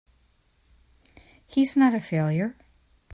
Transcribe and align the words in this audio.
He's 1.45 1.77
not 1.77 1.93
a 1.93 2.01
failure! 2.01 2.57